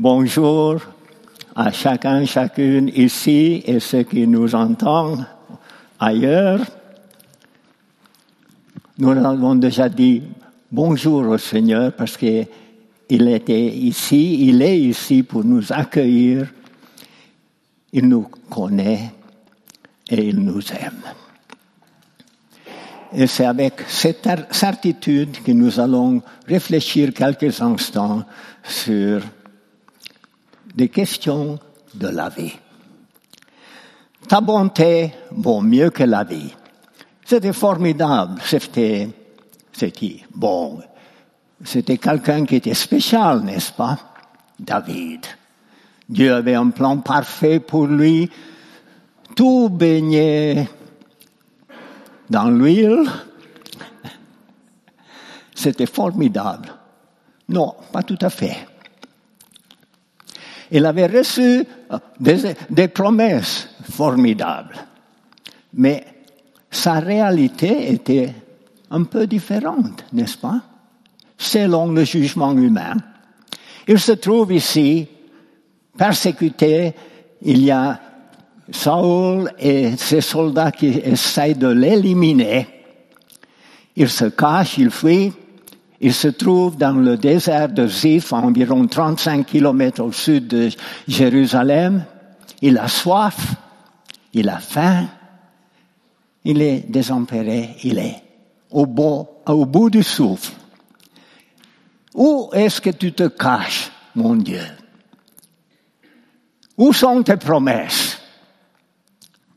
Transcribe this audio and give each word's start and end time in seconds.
Bonjour 0.00 0.76
à 1.56 1.72
chacun, 1.72 2.24
chacune 2.24 2.88
ici 2.94 3.64
et 3.66 3.80
ceux 3.80 4.04
qui 4.04 4.28
nous 4.28 4.54
entendent 4.54 5.26
ailleurs. 5.98 6.60
Nous 8.96 9.10
avons 9.10 9.56
déjà 9.56 9.88
dit 9.88 10.22
bonjour 10.70 11.26
au 11.26 11.36
Seigneur 11.36 11.92
parce 11.94 12.16
qu'il 12.16 12.46
était 13.10 13.66
ici, 13.66 14.46
il 14.46 14.62
est 14.62 14.78
ici 14.78 15.24
pour 15.24 15.42
nous 15.42 15.72
accueillir. 15.72 16.46
Il 17.92 18.06
nous 18.06 18.28
connaît 18.48 19.10
et 20.08 20.28
il 20.28 20.38
nous 20.38 20.62
aime. 20.80 21.02
Et 23.14 23.26
c'est 23.26 23.46
avec 23.46 23.80
cette 23.88 24.28
certitude 24.52 25.42
que 25.42 25.50
nous 25.50 25.80
allons 25.80 26.22
réfléchir 26.46 27.12
quelques 27.12 27.60
instants 27.60 28.22
sur 28.62 29.22
des 30.74 30.88
questions 30.88 31.58
de 31.94 32.08
la 32.08 32.28
vie. 32.28 32.54
Ta 34.28 34.40
bonté 34.40 35.14
vaut 35.30 35.60
mieux 35.60 35.90
que 35.90 36.04
la 36.04 36.24
vie. 36.24 36.54
C'était 37.24 37.52
formidable, 37.52 38.40
c'était, 38.44 39.08
c'était 39.72 40.22
bon. 40.34 40.80
C'était 41.64 41.98
quelqu'un 41.98 42.44
qui 42.44 42.56
était 42.56 42.74
spécial, 42.74 43.42
n'est-ce 43.42 43.72
pas? 43.72 43.98
David. 44.58 45.26
Dieu 46.08 46.32
avait 46.32 46.54
un 46.54 46.70
plan 46.70 46.98
parfait 46.98 47.60
pour 47.60 47.86
lui. 47.86 48.30
Tout 49.34 49.68
baignait 49.68 50.68
dans 52.30 52.50
l'huile. 52.50 53.04
C'était 55.54 55.86
formidable. 55.86 56.68
Non, 57.48 57.74
pas 57.92 58.02
tout 58.02 58.18
à 58.20 58.30
fait. 58.30 58.56
Il 60.70 60.84
avait 60.84 61.06
reçu 61.06 61.64
des, 62.20 62.54
des 62.70 62.88
promesses 62.88 63.68
formidables. 63.90 64.76
Mais 65.74 66.04
sa 66.70 67.00
réalité 67.00 67.92
était 67.92 68.34
un 68.90 69.04
peu 69.04 69.26
différente, 69.26 70.04
n'est-ce 70.12 70.38
pas? 70.38 70.60
Selon 71.36 71.92
le 71.92 72.04
jugement 72.04 72.52
humain. 72.52 72.96
Il 73.86 73.98
se 73.98 74.12
trouve 74.12 74.52
ici 74.52 75.06
persécuté. 75.96 76.94
Il 77.42 77.62
y 77.62 77.70
a 77.70 78.00
Saul 78.70 79.50
et 79.58 79.96
ses 79.96 80.20
soldats 80.20 80.72
qui 80.72 80.88
essayent 80.88 81.54
de 81.54 81.68
l'éliminer. 81.68 82.66
Il 83.96 84.08
se 84.08 84.26
cache, 84.26 84.78
il 84.78 84.90
fuit. 84.90 85.32
Il 86.00 86.14
se 86.14 86.28
trouve 86.28 86.76
dans 86.76 86.92
le 86.92 87.16
désert 87.16 87.68
de 87.68 87.86
Ziph, 87.86 88.32
à 88.32 88.36
environ 88.36 88.86
35 88.86 89.44
kilomètres 89.44 90.02
au 90.02 90.12
sud 90.12 90.46
de 90.46 90.70
Jérusalem. 91.08 92.04
Il 92.62 92.78
a 92.78 92.88
soif, 92.88 93.54
il 94.32 94.48
a 94.48 94.58
faim, 94.58 95.08
il 96.44 96.62
est 96.62 96.80
désempéré, 96.88 97.76
il 97.82 97.98
est 97.98 98.22
au 98.70 98.86
bout, 98.86 99.26
au 99.46 99.66
bout 99.66 99.90
du 99.90 100.02
souffle. 100.02 100.52
Où 102.14 102.50
est-ce 102.52 102.80
que 102.80 102.90
tu 102.90 103.12
te 103.12 103.28
caches, 103.28 103.90
mon 104.14 104.36
Dieu? 104.36 104.62
Où 106.76 106.92
sont 106.92 107.22
tes 107.24 107.36
promesses? 107.36 108.18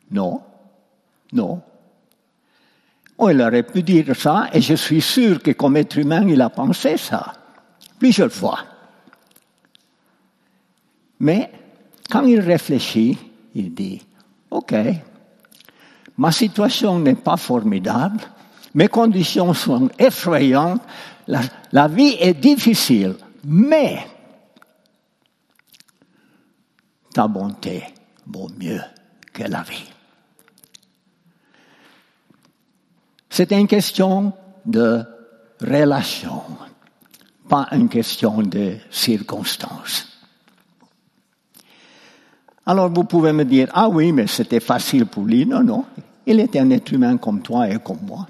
Non, 0.09 0.41
non, 1.31 1.61
Oh, 3.23 3.29
il 3.29 3.39
aurait 3.39 3.61
pu 3.61 3.83
dire 3.83 4.15
ça, 4.15 4.49
et 4.51 4.61
je 4.61 4.73
suis 4.73 4.99
sûr 4.99 5.43
que 5.43 5.51
comme 5.51 5.77
être 5.77 5.95
humain, 5.99 6.27
il 6.27 6.41
a 6.41 6.49
pensé 6.49 6.97
ça, 6.97 7.33
plusieurs 7.99 8.31
fois. 8.31 8.57
Mais 11.19 11.51
quand 12.09 12.23
il 12.23 12.39
réfléchit, 12.39 13.15
il 13.53 13.75
dit, 13.75 14.01
OK, 14.49 14.73
ma 16.17 16.31
situation 16.31 16.97
n'est 16.97 17.13
pas 17.13 17.37
formidable, 17.37 18.21
mes 18.73 18.87
conditions 18.87 19.53
sont 19.53 19.87
effrayantes, 19.99 20.81
la 21.27 21.87
vie 21.87 22.17
est 22.19 22.33
difficile, 22.33 23.17
mais 23.45 23.99
ta 27.13 27.27
bonté 27.27 27.83
vaut 28.25 28.49
mieux 28.57 28.81
que 29.31 29.43
la 29.43 29.61
vie. 29.61 29.91
C'est 33.33 33.53
une 33.53 33.65
question 33.65 34.33
de 34.65 35.05
relation, 35.61 36.43
pas 37.47 37.65
une 37.71 37.87
question 37.87 38.41
de 38.41 38.75
circonstance. 38.91 40.05
Alors 42.65 42.89
vous 42.89 43.05
pouvez 43.05 43.31
me 43.31 43.45
dire, 43.45 43.69
ah 43.71 43.87
oui, 43.87 44.11
mais 44.11 44.27
c'était 44.27 44.59
facile 44.59 45.05
pour 45.05 45.23
lui. 45.23 45.45
Non, 45.45 45.63
non, 45.63 45.85
il 46.25 46.41
était 46.41 46.59
un 46.59 46.69
être 46.71 46.91
humain 46.91 47.15
comme 47.15 47.41
toi 47.41 47.69
et 47.69 47.79
comme 47.79 48.01
moi. 48.05 48.27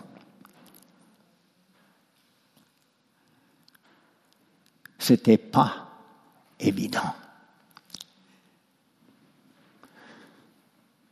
C'était 5.00 5.39
pas 5.39 5.89
évident. 6.59 7.16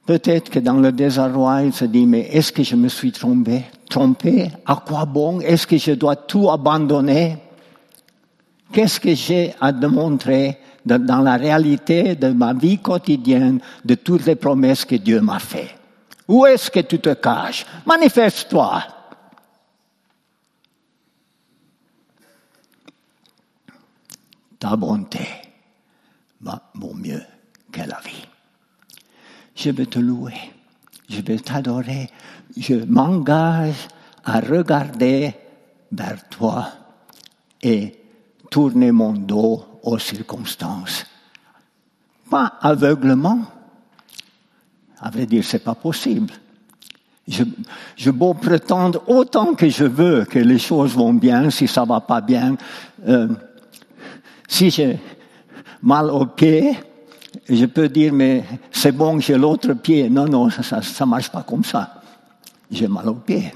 Peut-être 0.06 0.52
que 0.52 0.60
dans 0.60 0.78
le 0.78 0.92
désarroi, 0.92 1.64
il 1.64 1.74
se 1.74 1.86
dit, 1.86 2.06
mais 2.06 2.22
est-ce 2.32 2.52
que 2.52 2.62
je 2.62 2.76
me 2.76 2.88
suis 2.88 3.12
trompé? 3.12 3.66
Trompé. 3.90 4.52
À 4.66 4.76
quoi 4.86 5.06
bon? 5.06 5.42
Est-ce 5.42 5.66
que 5.66 5.78
je 5.78 5.92
dois 5.94 6.16
tout 6.16 6.50
abandonner? 6.50 7.38
Qu'est-ce 8.72 9.00
que 9.00 9.16
j'ai 9.16 9.56
à 9.60 9.72
démontrer 9.72 10.60
dans 10.86 11.22
la 11.22 11.36
réalité 11.36 12.16
de 12.16 12.30
ma 12.30 12.54
vie 12.54 12.78
quotidienne, 12.78 13.60
de 13.84 13.96
toutes 13.96 14.26
les 14.26 14.36
promesses 14.36 14.86
que 14.86 14.96
Dieu 14.96 15.22
m'a 15.22 15.40
faites? 15.40 15.76
Où 16.28 16.46
est-ce 16.46 16.70
que 16.70 16.82
tu 16.82 17.00
te 17.00 17.14
caches? 17.16 17.66
Manifeste-toi. 17.88 18.84
Ta 24.60 24.76
bonté 24.76 25.28
vaut 26.42 26.94
mieux 26.94 27.24
que 27.72 27.80
la 27.80 28.00
vie. 28.06 28.28
Je 29.56 29.72
vais 29.72 29.88
te 29.88 30.00
louer, 30.00 30.34
je 31.10 31.22
vais 31.22 31.40
t'adorer, 31.40 32.10
je 32.56 32.76
m'engage 32.86 33.88
à 34.24 34.40
regarder 34.40 35.34
vers 35.92 36.30
toi 36.30 36.68
et 37.62 37.96
tourner 38.50 38.92
mon 38.92 39.14
dos 39.14 39.66
aux 39.84 39.98
circonstances. 39.98 41.06
Pas 42.30 42.54
aveuglement. 42.62 43.42
À 45.00 45.10
vrai 45.10 45.26
dire, 45.26 45.44
c'est 45.44 45.64
pas 45.64 45.76
possible. 45.76 46.34
Je, 47.28 47.44
je 47.96 48.12
beau 48.12 48.34
prétendre 48.34 49.04
autant 49.08 49.54
que 49.54 49.70
je 49.70 49.86
veux 49.86 50.26
que 50.26 50.40
les 50.40 50.60
choses 50.60 50.96
vont 50.96 51.14
bien, 51.14 51.50
si 51.50 51.68
ça 51.68 51.86
va 51.86 52.02
pas 52.02 52.22
bien, 52.22 52.56
euh, 53.08 53.30
si 54.48 54.70
j'ai 54.70 55.00
mal 55.82 56.10
au 56.10 56.26
pied, 56.26 56.76
je 57.48 57.66
peux 57.66 57.90
dire, 57.90 58.14
mais 58.14 58.44
c'est 58.72 58.92
bon, 58.92 59.20
j'ai 59.20 59.38
l'autre 59.38 59.74
pied. 59.74 60.10
Non, 60.10 60.26
non, 60.26 60.50
ça 60.50 60.80
ne 60.80 61.10
marche 61.10 61.32
pas 61.32 61.44
comme 61.44 61.64
ça. 61.64 62.02
J'ai 62.72 62.88
mal 62.88 63.08
au 63.10 63.16
pied. 63.16 63.52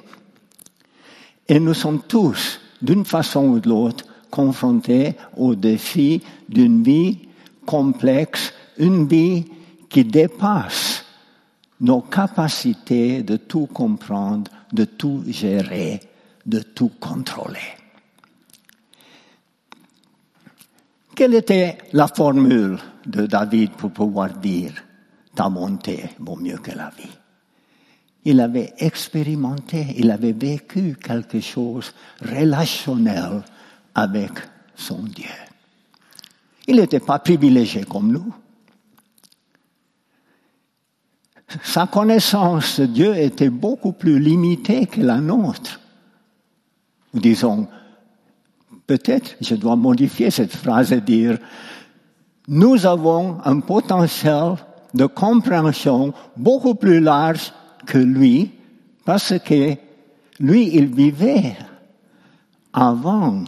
Et 1.48 1.60
nous 1.60 1.74
sommes 1.74 2.02
tous, 2.08 2.60
d'une 2.82 3.06
façon 3.06 3.46
ou 3.46 3.60
de 3.60 3.70
l'autre, 3.70 4.06
confrontés 4.30 5.16
au 5.38 5.56
défi 5.56 6.22
d'une 6.50 6.84
vie 6.84 7.20
complexe, 7.66 8.54
une 8.78 9.08
vie 9.08 9.46
qui 9.90 10.04
dépasse 10.04 11.06
nos 11.80 12.02
capacités 12.02 13.24
de 13.24 13.38
tout 13.38 13.68
comprendre, 13.68 14.50
de 14.72 14.86
tout 14.86 15.24
gérer, 15.28 16.00
de 16.46 16.60
tout 16.60 16.92
contrôler. 17.00 17.83
Quelle 21.16 21.36
était 21.36 21.78
la 21.94 22.08
formule 22.08 22.80
de 23.06 23.28
David 23.28 23.72
pour 23.72 23.92
pouvoir 23.92 24.30
dire 24.30 24.74
ta 25.36 25.50
bonté 25.50 26.10
vaut 26.20 26.36
mieux 26.36 26.58
que 26.58 26.72
la 26.72 26.90
vie. 26.90 27.10
Il 28.26 28.40
avait 28.40 28.74
expérimenté, 28.78 29.88
il 29.98 30.10
avait 30.10 30.32
vécu 30.32 30.96
quelque 30.96 31.40
chose 31.40 31.94
relationnel 32.22 33.44
avec 33.94 34.32
son 34.76 35.04
Dieu. 35.04 35.26
Il 36.68 36.78
n'était 36.78 37.00
pas 37.00 37.20
privilégié 37.20 37.84
comme 37.84 38.12
nous. 38.12 38.34
Sa 41.62 41.86
connaissance 41.86 42.80
de 42.80 42.86
Dieu 42.86 43.16
était 43.16 43.50
beaucoup 43.50 43.92
plus 43.92 44.18
limitée 44.20 44.88
que 44.88 45.02
la 45.02 45.18
nôtre. 45.18 45.80
Disons, 47.14 47.68
peut-être 48.88 49.36
je 49.42 49.56
dois 49.56 49.76
modifier 49.76 50.32
cette 50.32 50.56
phrase 50.56 50.92
et 50.92 51.02
dire, 51.02 51.38
nous 52.48 52.86
avons 52.86 53.40
un 53.44 53.60
potentiel 53.60 54.56
de 54.94 55.06
compréhension 55.06 56.14
beaucoup 56.36 56.76
plus 56.76 57.00
large 57.00 57.52
que 57.86 57.98
lui, 57.98 58.52
parce 59.06 59.38
que 59.40 59.76
lui, 60.40 60.76
il 60.76 60.88
vivait 60.88 61.56
avant 62.72 63.44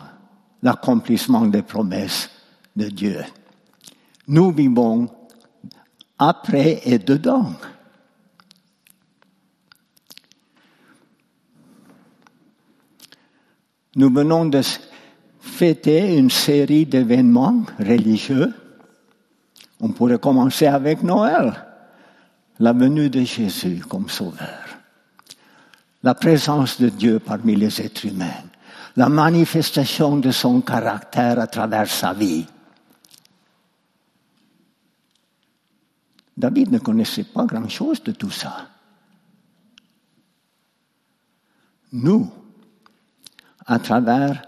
l'accomplissement 0.62 1.46
des 1.46 1.62
promesses 1.62 2.30
de 2.76 2.90
Dieu. 2.90 3.24
Nous 4.28 4.52
vivons 4.52 5.08
après 6.18 6.82
et 6.86 6.98
dedans. 6.98 7.54
Nous 13.96 14.12
venons 14.12 14.46
de 14.46 14.62
fêter 15.46 16.18
une 16.18 16.32
série 16.32 16.86
d'événements 16.86 17.64
religieux. 17.80 18.54
On 19.80 19.90
pourrait 19.90 20.20
commencer 20.20 20.66
avec 20.66 21.04
Noël, 21.04 21.54
la 22.60 22.74
venue 22.74 23.10
de 23.10 23.22
Jésus 23.22 23.82
comme 23.88 24.10
sauveur, 24.10 24.66
la 26.04 26.16
présence 26.16 26.82
de 26.82 26.90
Dieu 26.90 27.20
parmi 27.20 27.56
les 27.56 27.80
êtres 27.80 28.06
humains, 28.06 28.44
la 28.96 29.08
manifestation 29.08 30.18
de 30.18 30.32
son 30.32 30.62
caractère 30.62 31.40
à 31.40 31.48
travers 31.48 31.90
sa 31.90 32.14
vie. 32.14 32.46
David 36.36 36.72
ne 36.72 36.80
connaissait 36.80 37.24
pas 37.24 37.46
grand-chose 37.46 38.04
de 38.04 38.12
tout 38.12 38.32
ça. 38.32 38.68
Nous, 41.94 42.30
à 43.66 43.80
travers 43.80 44.42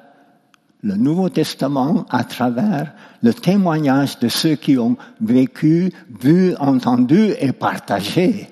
le 0.83 0.95
Nouveau 0.95 1.29
Testament, 1.29 2.05
à 2.09 2.23
travers 2.23 2.93
le 3.21 3.33
témoignage 3.33 4.19
de 4.19 4.27
ceux 4.27 4.55
qui 4.55 4.77
ont 4.77 4.95
vécu, 5.19 5.91
vu, 6.21 6.55
entendu 6.57 7.33
et 7.39 7.51
partagé 7.51 8.47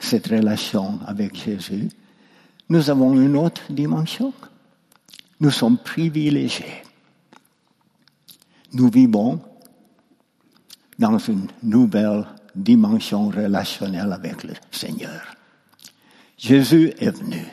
cette 0.00 0.26
relation 0.26 0.98
avec 1.06 1.36
Jésus, 1.36 1.88
nous 2.68 2.90
avons 2.90 3.14
une 3.14 3.36
autre 3.36 3.62
dimension. 3.70 4.32
Nous 5.40 5.50
sommes 5.50 5.78
privilégiés. 5.78 6.82
Nous 8.72 8.90
vivons 8.90 9.40
dans 10.98 11.18
une 11.18 11.46
nouvelle 11.62 12.26
dimension 12.54 13.28
relationnelle 13.28 14.12
avec 14.12 14.44
le 14.44 14.54
Seigneur. 14.70 15.22
Jésus 16.36 16.92
est 16.98 17.10
venu. 17.10 17.44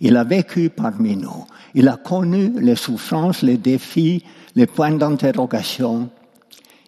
Il 0.00 0.16
a 0.16 0.24
vécu 0.24 0.70
parmi 0.70 1.16
nous. 1.16 1.46
Il 1.74 1.88
a 1.88 1.96
connu 1.96 2.60
les 2.60 2.76
souffrances, 2.76 3.42
les 3.42 3.58
défis, 3.58 4.24
les 4.54 4.66
points 4.66 4.92
d'interrogation. 4.92 6.10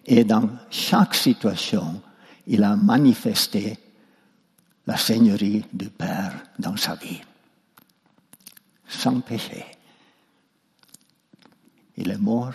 Et 0.05 0.23
dans 0.23 0.49
chaque 0.69 1.15
situation, 1.15 2.01
il 2.47 2.63
a 2.63 2.75
manifesté 2.75 3.77
la 4.87 4.97
Seigneurie 4.97 5.65
du 5.71 5.89
Père 5.89 6.33
dans 6.57 6.77
sa 6.77 6.95
vie. 6.95 7.21
Sans 8.87 9.19
péché. 9.21 9.65
Il 11.97 12.09
est 12.09 12.17
mort. 12.17 12.53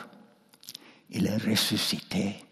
Il 1.10 1.26
est 1.26 1.36
ressuscité. 1.36 2.44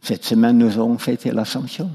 Cette 0.00 0.24
semaine, 0.24 0.58
nous 0.58 0.72
avons 0.72 0.98
fêté 0.98 1.30
l'Assomption. 1.30 1.90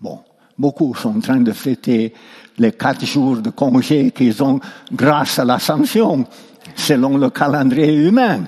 Bon, 0.00 0.24
beaucoup 0.58 0.94
sont 0.94 1.16
en 1.16 1.20
train 1.20 1.40
de 1.40 1.52
fêter 1.52 2.12
les 2.58 2.72
quatre 2.72 3.06
jours 3.06 3.36
de 3.36 3.50
congé 3.50 4.10
qu'ils 4.10 4.42
ont 4.42 4.60
grâce 4.92 5.38
à 5.38 5.44
l'Assomption, 5.44 6.26
selon 6.74 7.16
le 7.16 7.30
calendrier 7.30 7.94
humain. 7.94 8.44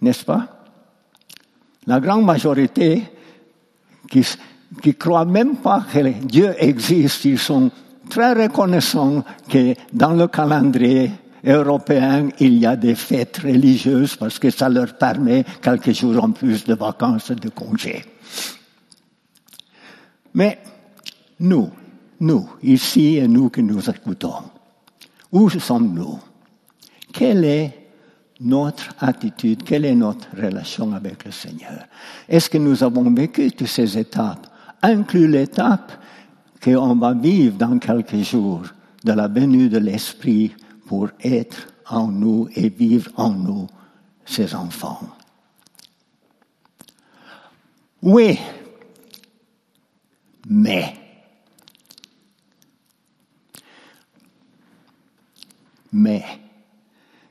N'est-ce 0.00 0.24
pas? 0.24 0.46
La 1.86 1.98
grande 1.98 2.24
majorité 2.24 3.02
qui, 4.08 4.24
qui 4.80 4.94
croient 4.94 5.24
même 5.24 5.56
pas 5.56 5.84
que 5.92 6.24
Dieu 6.24 6.54
existe, 6.58 7.24
ils 7.24 7.38
sont 7.38 7.70
très 8.08 8.32
reconnaissants 8.34 9.24
que 9.48 9.74
dans 9.92 10.12
le 10.12 10.28
calendrier 10.28 11.10
européens, 11.44 12.28
il 12.38 12.58
y 12.58 12.66
a 12.66 12.76
des 12.76 12.94
fêtes 12.94 13.38
religieuses 13.38 14.16
parce 14.16 14.38
que 14.38 14.50
ça 14.50 14.68
leur 14.68 14.96
permet 14.96 15.44
quelques 15.62 15.92
jours 15.92 16.22
en 16.22 16.30
plus 16.30 16.64
de 16.64 16.74
vacances 16.74 17.32
de 17.32 17.48
congés. 17.48 18.04
Mais 20.34 20.58
nous, 21.40 21.70
nous, 22.20 22.48
ici 22.62 23.16
et 23.16 23.28
nous 23.28 23.48
que 23.48 23.60
nous 23.60 23.88
écoutons, 23.88 24.42
où 25.32 25.48
sommes-nous? 25.50 26.18
Quelle 27.12 27.44
est 27.44 27.90
notre 28.40 28.94
attitude? 29.00 29.62
Quelle 29.64 29.84
est 29.84 29.94
notre 29.94 30.28
relation 30.36 30.92
avec 30.92 31.24
le 31.24 31.32
Seigneur? 31.32 31.86
Est-ce 32.28 32.50
que 32.50 32.58
nous 32.58 32.82
avons 32.82 33.12
vécu 33.12 33.50
toutes 33.52 33.66
ces 33.66 33.98
étapes, 33.98 34.46
inclus 34.82 35.28
l'étape 35.28 35.92
qu'on 36.62 36.96
va 36.96 37.14
vivre 37.14 37.56
dans 37.56 37.78
quelques 37.78 38.22
jours 38.22 38.62
de 39.04 39.12
la 39.12 39.28
venue 39.28 39.68
de 39.68 39.78
l'Esprit 39.78 40.54
pour 40.86 41.08
être 41.22 41.68
en 41.88 42.08
nous 42.08 42.48
et 42.54 42.68
vivre 42.68 43.10
en 43.16 43.30
nous, 43.30 43.66
ses 44.24 44.54
enfants? 44.54 45.00
Oui, 48.02 48.38
mais, 50.48 50.94
mais, 55.92 56.24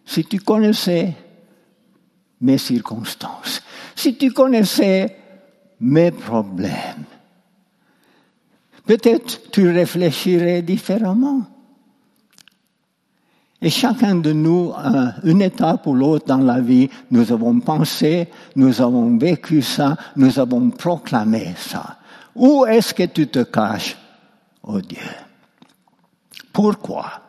si 0.06 0.24
tu 0.26 0.40
connaissais 0.40 1.16
mes 2.42 2.60
circonstances, 2.60 3.64
si 3.96 4.16
tu 4.16 4.32
connaissais 4.32 5.18
mes 5.80 6.12
problèmes, 6.12 7.06
peut-être 8.86 9.50
tu 9.52 9.70
réfléchirais 9.70 10.62
différemment. 10.62 11.46
Et 13.60 13.72
chacun 13.72 14.14
de 14.14 14.32
nous, 14.32 14.72
une 15.24 15.42
étape 15.42 15.88
ou 15.88 15.96
l'autre 15.96 16.28
dans 16.28 16.38
la 16.38 16.62
vie, 16.62 16.88
nous 17.10 17.32
avons 17.32 17.60
pensé, 17.60 18.30
nous 18.56 18.80
avons 18.80 19.18
vécu 19.18 19.64
ça, 19.64 19.98
nous 20.16 20.38
avons 20.38 20.70
proclamé 20.70 21.56
ça. 21.58 21.98
Où 22.38 22.66
est-ce 22.68 22.94
que 22.94 23.04
tu 23.04 23.28
te 23.28 23.44
caches, 23.44 23.98
oh 24.64 24.80
Dieu 24.80 25.02
Pourquoi? 26.54 27.22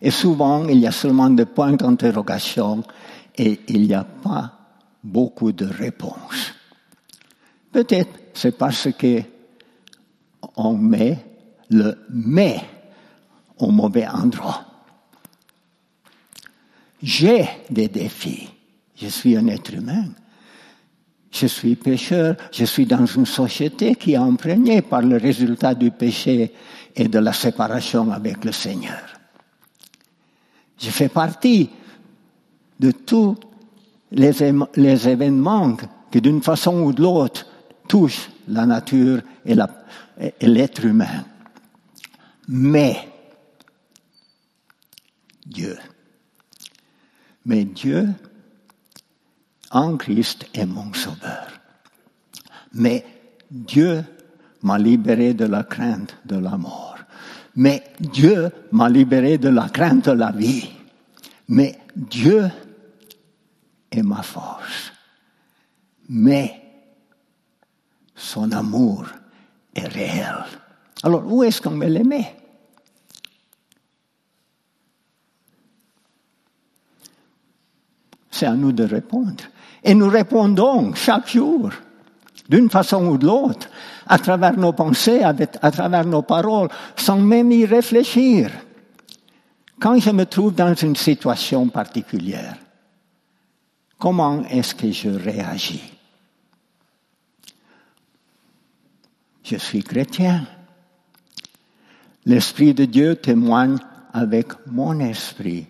Et 0.00 0.10
souvent, 0.10 0.68
il 0.68 0.78
y 0.78 0.86
a 0.86 0.92
seulement 0.92 1.30
des 1.30 1.46
points 1.46 1.72
d'interrogation 1.72 2.84
et 3.36 3.60
il 3.68 3.88
n'y 3.88 3.94
a 3.94 4.04
pas 4.04 4.52
beaucoup 5.02 5.52
de 5.52 5.64
réponses. 5.64 6.54
Peut-être 7.72 8.10
c'est 8.34 8.56
parce 8.56 8.88
que 8.92 9.22
on 10.56 10.74
met 10.74 11.24
le 11.70 11.98
mais 12.10 12.60
au 13.58 13.70
mauvais 13.70 14.06
endroit. 14.06 14.64
J'ai 17.02 17.48
des 17.70 17.88
défis. 17.88 18.50
Je 18.96 19.08
suis 19.08 19.36
un 19.36 19.46
être 19.46 19.72
humain. 19.72 20.08
Je 21.30 21.46
suis 21.46 21.76
pécheur. 21.76 22.36
Je 22.52 22.64
suis 22.64 22.86
dans 22.86 23.04
une 23.06 23.26
société 23.26 23.94
qui 23.94 24.12
est 24.12 24.16
imprégnée 24.16 24.82
par 24.82 25.02
le 25.02 25.16
résultat 25.16 25.74
du 25.74 25.90
péché 25.90 26.52
et 26.94 27.08
de 27.08 27.18
la 27.18 27.32
séparation 27.32 28.10
avec 28.10 28.44
le 28.44 28.52
Seigneur. 28.52 29.02
Je 30.78 30.90
fais 30.90 31.08
partie 31.08 31.70
de 32.80 32.90
tous 32.92 33.36
les, 34.12 34.32
les 34.76 35.08
événements 35.08 35.76
qui, 36.10 36.20
d'une 36.20 36.42
façon 36.42 36.82
ou 36.82 36.92
de 36.92 37.02
l'autre, 37.02 37.46
touchent 37.88 38.30
la 38.46 38.64
nature 38.64 39.20
et 39.44 39.54
l'être 40.46 40.84
humain. 40.84 41.24
Mais 42.48 42.96
Dieu 45.44 45.76
mais 47.48 47.64
Dieu, 47.64 48.06
en 49.70 49.96
Christ, 49.96 50.46
est 50.54 50.66
mon 50.66 50.92
sauveur. 50.94 51.48
Mais 52.72 53.04
Dieu 53.50 54.04
m'a 54.62 54.78
libéré 54.78 55.34
de 55.34 55.44
la 55.44 55.64
crainte 55.64 56.16
de 56.24 56.36
la 56.36 56.56
mort. 56.56 56.98
Mais 57.56 57.82
Dieu 57.98 58.50
m'a 58.72 58.88
libéré 58.88 59.38
de 59.38 59.48
la 59.48 59.68
crainte 59.68 60.06
de 60.06 60.12
la 60.12 60.32
vie. 60.32 60.70
Mais 61.48 61.78
Dieu 61.96 62.48
est 63.90 64.02
ma 64.02 64.22
force. 64.22 64.92
Mais 66.08 66.62
son 68.14 68.52
amour 68.52 69.06
est 69.74 69.86
réel. 69.86 70.44
Alors, 71.02 71.30
où 71.30 71.42
est-ce 71.42 71.60
qu'on 71.60 71.70
me 71.70 71.86
l'aimer 71.86 72.26
C'est 78.30 78.46
à 78.46 78.54
nous 78.54 78.72
de 78.72 78.84
répondre. 78.84 79.44
Et 79.82 79.94
nous 79.94 80.08
répondons 80.08 80.94
chaque 80.94 81.28
jour, 81.28 81.70
d'une 82.48 82.70
façon 82.70 83.06
ou 83.06 83.18
de 83.18 83.26
l'autre, 83.26 83.68
à 84.06 84.18
travers 84.18 84.58
nos 84.58 84.72
pensées, 84.72 85.22
à 85.22 85.70
travers 85.70 86.04
nos 86.04 86.22
paroles, 86.22 86.68
sans 86.96 87.18
même 87.18 87.52
y 87.52 87.64
réfléchir. 87.64 88.50
Quand 89.80 89.98
je 89.98 90.10
me 90.10 90.24
trouve 90.26 90.54
dans 90.54 90.74
une 90.74 90.96
situation 90.96 91.68
particulière, 91.68 92.56
comment 93.98 94.44
est-ce 94.46 94.74
que 94.74 94.90
je 94.90 95.10
réagis? 95.10 95.92
Je 99.44 99.56
suis 99.56 99.82
chrétien. 99.82 100.46
L'Esprit 102.26 102.74
de 102.74 102.84
Dieu 102.84 103.16
témoigne 103.16 103.78
avec 104.12 104.48
mon 104.66 104.98
esprit 105.00 105.66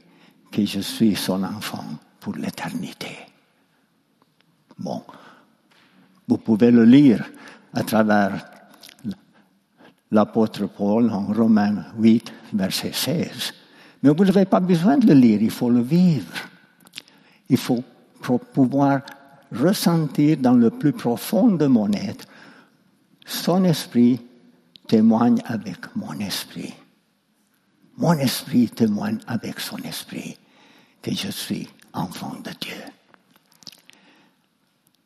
que 0.50 0.64
je 0.64 0.80
suis 0.80 1.14
son 1.14 1.44
enfant 1.44 1.84
pour 2.18 2.34
l'éternité. 2.34 3.27
Bon, 4.78 5.02
vous 6.26 6.38
pouvez 6.38 6.70
le 6.70 6.84
lire 6.84 7.24
à 7.74 7.82
travers 7.82 8.46
l'apôtre 10.10 10.66
Paul 10.66 11.10
en 11.10 11.26
Romains 11.26 11.86
8, 11.98 12.32
verset 12.54 12.92
16. 12.92 13.54
Mais 14.02 14.10
vous 14.10 14.24
n'avez 14.24 14.44
pas 14.44 14.60
besoin 14.60 14.98
de 14.98 15.06
le 15.06 15.14
lire, 15.14 15.42
il 15.42 15.50
faut 15.50 15.70
le 15.70 15.80
vivre. 15.80 16.32
Il 17.48 17.56
faut 17.56 17.82
pouvoir 18.52 19.00
ressentir 19.52 20.36
dans 20.36 20.54
le 20.54 20.70
plus 20.70 20.92
profond 20.92 21.48
de 21.48 21.66
mon 21.66 21.90
être, 21.92 22.26
son 23.26 23.64
esprit 23.64 24.20
témoigne 24.86 25.40
avec 25.46 25.94
mon 25.96 26.12
esprit. 26.20 26.74
Mon 27.96 28.12
esprit 28.12 28.68
témoigne 28.68 29.18
avec 29.26 29.58
son 29.60 29.78
esprit 29.78 30.38
que 31.02 31.12
je 31.12 31.30
suis 31.30 31.68
enfant 31.92 32.36
de 32.44 32.50
Dieu. 32.60 32.97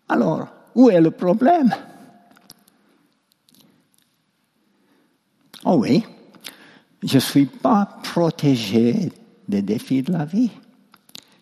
Alors, 0.09 0.49
où 0.75 0.90
est 0.90 1.00
le 1.00 1.11
problème? 1.11 1.75
Oh 5.64 5.76
oui, 5.76 6.04
je 7.02 7.14
ne 7.14 7.21
suis 7.21 7.47
pas 7.47 7.99
protégé 8.02 9.12
des 9.49 9.62
défis 9.62 10.02
de 10.02 10.12
la 10.12 10.25
vie. 10.25 10.50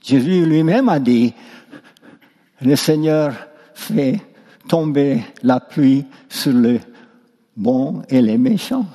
Jésus 0.02 0.44
lui-même 0.44 0.88
a 0.88 0.98
dit, 0.98 1.32
le 2.60 2.76
Seigneur 2.76 3.34
fait 3.74 4.20
tomber 4.68 5.24
la 5.42 5.60
pluie 5.60 6.04
sur 6.28 6.52
les 6.52 6.80
bons 7.56 8.02
et 8.08 8.20
les 8.20 8.38
méchants. 8.38 8.86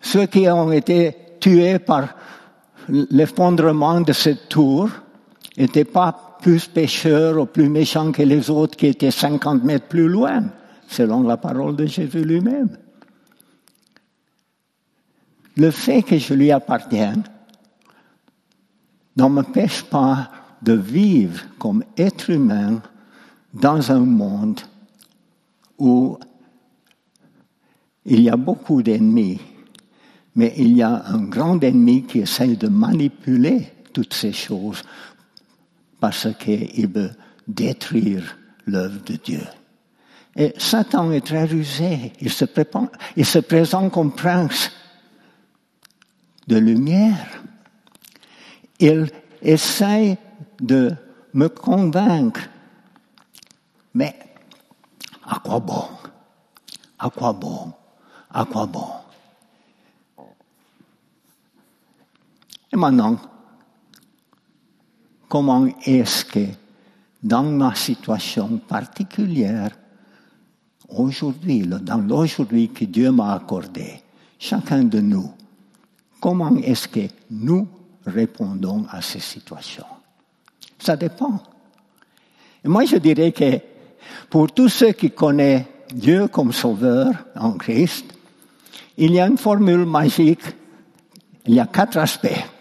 Ceux 0.00 0.26
qui 0.26 0.48
ont 0.48 0.70
été 0.70 1.16
tués 1.40 1.78
par 1.78 2.14
l'effondrement 2.88 4.00
de 4.00 4.12
cette 4.12 4.48
tour 4.48 4.90
n'étaient 5.56 5.84
pas 5.84 6.36
plus 6.40 6.66
pécheurs 6.66 7.40
ou 7.40 7.46
plus 7.46 7.68
méchants 7.68 8.12
que 8.12 8.22
les 8.22 8.50
autres 8.50 8.76
qui 8.76 8.86
étaient 8.86 9.10
50 9.10 9.64
mètres 9.64 9.88
plus 9.88 10.08
loin, 10.08 10.44
selon 10.88 11.22
la 11.22 11.36
parole 11.36 11.76
de 11.76 11.86
Jésus 11.86 12.24
lui-même. 12.24 12.76
Le 15.56 15.70
fait 15.70 16.02
que 16.02 16.18
je 16.18 16.34
lui 16.34 16.50
appartienne 16.50 17.22
ne 19.16 19.24
m'empêche 19.24 19.84
pas 19.84 20.30
de 20.60 20.72
vivre 20.72 21.44
comme 21.58 21.84
être 21.96 22.30
humain 22.30 22.82
dans 23.52 23.92
un 23.92 24.00
monde 24.00 24.60
où 25.78 26.18
il 28.04 28.20
y 28.20 28.28
a 28.28 28.36
beaucoup 28.36 28.82
d'ennemis, 28.82 29.40
mais 30.34 30.52
il 30.56 30.76
y 30.76 30.82
a 30.82 31.04
un 31.06 31.22
grand 31.22 31.62
ennemi 31.62 32.02
qui 32.02 32.18
essaie 32.20 32.56
de 32.56 32.68
manipuler 32.68 33.68
toutes 33.92 34.14
ces 34.14 34.32
choses 34.32 34.82
parce 36.04 36.28
qu'il 36.38 36.86
veut 36.88 37.12
détruire 37.48 38.36
l'œuvre 38.66 39.02
de 39.04 39.14
Dieu. 39.14 39.40
Et 40.36 40.52
Satan 40.58 41.10
est 41.12 41.24
très 41.24 41.46
rusé. 41.46 42.12
Il 42.20 42.30
se, 42.30 42.44
il 43.16 43.24
se 43.24 43.38
présente 43.38 43.90
comme 43.90 44.14
prince 44.14 44.70
de 46.46 46.58
lumière. 46.58 47.42
Il 48.78 49.10
essaie 49.40 50.18
de 50.60 50.94
me 51.32 51.48
convaincre. 51.48 52.42
Mais 53.94 54.14
à 55.26 55.38
quoi 55.38 55.58
bon? 55.58 55.88
À 56.98 57.08
quoi 57.08 57.32
bon? 57.32 57.72
À 58.30 58.44
quoi 58.44 58.66
bon? 58.66 58.90
Et 62.70 62.76
maintenant, 62.76 63.18
comment 65.34 65.66
est-ce 65.84 66.24
que 66.26 66.46
dans 67.20 67.42
ma 67.42 67.74
situation 67.74 68.60
particulière, 68.68 69.72
aujourd'hui, 70.88 71.66
dans 71.66 71.96
l'aujourd'hui 71.98 72.68
que 72.68 72.84
Dieu 72.84 73.10
m'a 73.10 73.34
accordé, 73.34 74.00
chacun 74.38 74.84
de 74.84 75.00
nous, 75.00 75.32
comment 76.20 76.54
est-ce 76.58 76.86
que 76.86 77.08
nous 77.32 77.66
répondons 78.06 78.86
à 78.88 79.02
ces 79.02 79.18
situations? 79.18 79.90
Ça 80.78 80.94
dépend. 80.94 81.42
Et 82.64 82.68
moi, 82.68 82.84
je 82.84 82.98
dirais 82.98 83.32
que 83.32 83.58
pour 84.30 84.52
tous 84.52 84.68
ceux 84.68 84.92
qui 84.92 85.10
connaissent 85.10 85.64
Dieu 85.92 86.28
comme 86.28 86.52
sauveur 86.52 87.10
en 87.34 87.54
Christ, 87.54 88.04
il 88.96 89.12
y 89.12 89.18
a 89.18 89.26
une 89.26 89.38
formule 89.38 89.84
magique, 89.84 90.44
il 91.44 91.54
y 91.54 91.58
a 91.58 91.66
quatre 91.66 91.98
aspects. 91.98 92.53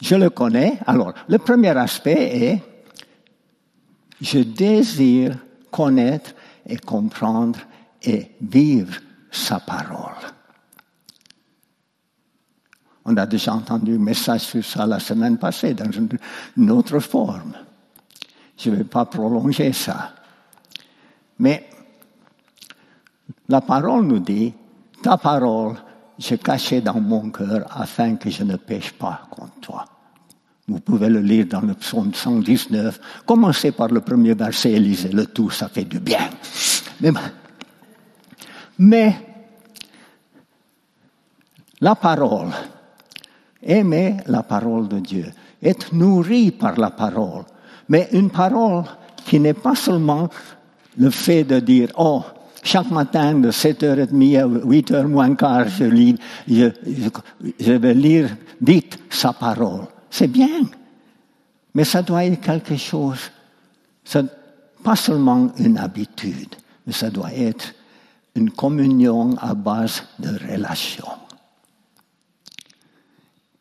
Je 0.00 0.14
le 0.14 0.30
connais. 0.30 0.78
Alors, 0.86 1.12
le 1.28 1.38
premier 1.38 1.76
aspect 1.76 2.36
est, 2.36 2.62
je 4.20 4.38
désire 4.38 5.36
connaître 5.70 6.32
et 6.66 6.76
comprendre 6.76 7.58
et 8.02 8.30
vivre 8.40 8.94
sa 9.30 9.60
parole. 9.60 10.14
On 13.04 13.16
a 13.16 13.26
déjà 13.26 13.54
entendu 13.54 13.94
un 13.94 13.98
message 13.98 14.42
sur 14.42 14.64
ça 14.64 14.86
la 14.86 15.00
semaine 15.00 15.38
passée 15.38 15.74
dans 15.74 15.90
une 15.90 16.70
autre 16.70 16.98
forme. 16.98 17.54
Je 18.56 18.70
ne 18.70 18.76
vais 18.76 18.84
pas 18.84 19.06
prolonger 19.06 19.72
ça. 19.72 20.14
Mais 21.38 21.68
la 23.48 23.60
parole 23.62 24.04
nous 24.04 24.18
dit, 24.18 24.52
ta 25.02 25.16
parole, 25.16 25.76
je 26.20 26.34
cachais 26.34 26.82
dans 26.82 27.00
mon 27.00 27.30
cœur 27.30 27.66
afin 27.70 28.16
que 28.16 28.28
je 28.30 28.44
ne 28.44 28.56
pêche 28.56 28.92
pas 28.92 29.22
contre 29.30 29.60
toi. 29.60 29.84
Vous 30.68 30.78
pouvez 30.78 31.08
le 31.08 31.20
lire 31.20 31.46
dans 31.46 31.62
le 31.62 31.74
psaume 31.74 32.12
119. 32.14 33.00
Commencez 33.26 33.72
par 33.72 33.88
le 33.88 34.00
premier 34.02 34.34
verset 34.34 34.72
et 34.72 34.78
lisez 34.78 35.08
le 35.08 35.26
tout, 35.26 35.50
ça 35.50 35.68
fait 35.68 35.84
du 35.84 35.98
bien. 35.98 36.28
Mais, 37.00 37.10
mais 38.78 39.16
la 41.80 41.94
parole, 41.94 42.52
aimer 43.62 44.18
la 44.26 44.42
parole 44.42 44.88
de 44.88 45.00
Dieu, 45.00 45.32
être 45.62 45.94
nourri 45.94 46.50
par 46.50 46.78
la 46.78 46.90
parole, 46.90 47.44
mais 47.88 48.08
une 48.12 48.30
parole 48.30 48.84
qui 49.24 49.40
n'est 49.40 49.54
pas 49.54 49.74
seulement 49.74 50.28
le 50.98 51.10
fait 51.10 51.44
de 51.44 51.60
dire, 51.60 51.88
oh, 51.96 52.22
chaque 52.70 52.90
matin 52.92 53.34
de 53.34 53.50
7h30 53.50 54.38
à 54.38 54.46
8h 54.46 55.06
moins 55.08 55.34
quart, 55.34 55.68
je, 55.68 55.84
lis, 55.84 56.16
je, 56.46 57.72
vais 57.72 57.94
lire 57.94 58.28
vite 58.60 58.96
sa 59.10 59.32
parole. 59.32 59.88
C'est 60.08 60.28
bien. 60.28 60.62
Mais 61.74 61.82
ça 61.82 62.02
doit 62.02 62.24
être 62.24 62.40
quelque 62.40 62.76
chose, 62.76 63.18
pas 64.84 64.94
seulement 64.94 65.50
une 65.58 65.78
habitude, 65.78 66.54
mais 66.86 66.92
ça 66.92 67.10
doit 67.10 67.32
être 67.34 67.74
une 68.36 68.52
communion 68.52 69.36
à 69.38 69.52
base 69.54 70.04
de 70.20 70.30
relation. 70.52 71.08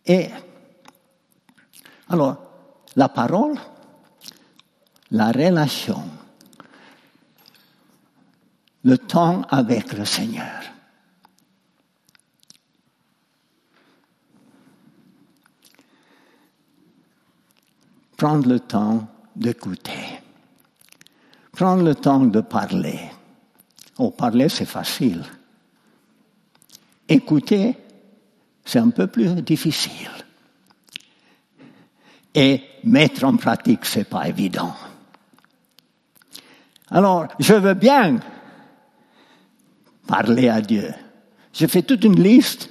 Et 0.05 0.29
alors, 2.09 2.37
la 2.95 3.09
parole, 3.09 3.55
la 5.09 5.31
relation, 5.31 6.03
le 8.83 8.97
temps 8.97 9.41
avec 9.49 9.93
le 9.93 10.05
Seigneur. 10.05 10.69
prendre 18.19 18.49
le 18.49 18.59
temps 18.59 19.07
d'écouter, 19.33 20.19
prendre 21.53 21.83
le 21.83 21.95
temps 21.95 22.25
de 22.25 22.41
parler. 22.41 22.99
Oh, 23.97 24.11
parler, 24.11 24.49
c'est 24.49 24.65
facile. 24.65 25.23
Écouter, 27.07 27.77
c'est 28.65 28.79
un 28.79 28.89
peu 28.89 29.07
plus 29.07 29.41
difficile. 29.41 30.11
Et 32.35 32.61
mettre 32.83 33.23
en 33.23 33.37
pratique, 33.37 33.85
c'est 33.85 34.09
pas 34.09 34.27
évident. 34.27 34.75
Alors, 36.91 37.27
je 37.39 37.53
veux 37.53 37.73
bien 37.73 38.19
parler 40.09 40.49
à 40.49 40.59
Dieu. 40.59 40.91
Je 41.53 41.67
fais 41.67 41.83
toute 41.83 42.03
une 42.03 42.21
liste, 42.21 42.67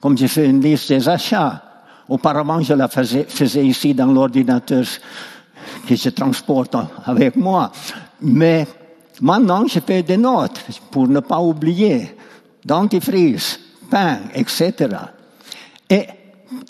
comme 0.00 0.18
j'ai 0.18 0.26
fait 0.26 0.46
une 0.50 0.60
liste 0.60 0.88
des 0.88 1.08
achats. 1.08 1.62
Auparavant, 2.08 2.60
je 2.60 2.74
la 2.74 2.88
faisais, 2.88 3.24
faisais 3.28 3.64
ici 3.64 3.94
dans 3.94 4.06
l'ordinateur 4.06 4.84
que 5.86 5.94
je 5.94 6.08
transporte 6.08 6.74
avec 7.04 7.36
moi. 7.36 7.70
Mais 8.22 8.66
maintenant, 9.20 9.66
je 9.66 9.78
fais 9.78 10.02
des 10.02 10.16
notes 10.16 10.58
pour 10.90 11.06
ne 11.06 11.20
pas 11.20 11.40
oublier. 11.40 12.16
Dentifrice, 12.64 13.60
pain, 13.88 14.18
etc. 14.34 14.72
Et 15.88 16.06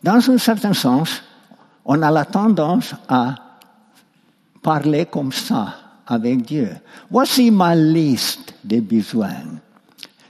dans 0.02 0.30
un 0.30 0.38
certain 0.38 0.74
sens, 0.74 1.22
on 1.84 2.02
a 2.02 2.10
la 2.10 2.26
tendance 2.26 2.94
à 3.08 3.34
parler 4.62 5.06
comme 5.06 5.32
ça 5.32 5.87
avec 6.08 6.42
Dieu. 6.42 6.70
Voici 7.10 7.50
ma 7.50 7.76
liste 7.76 8.54
des 8.64 8.80
besoins. 8.80 9.44